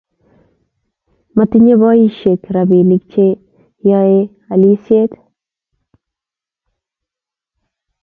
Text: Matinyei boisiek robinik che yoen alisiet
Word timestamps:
Matinyei 1.35 1.79
boisiek 1.81 2.41
robinik 2.55 3.03
che 3.11 3.25
yoen 3.87 4.31
alisiet 4.53 5.11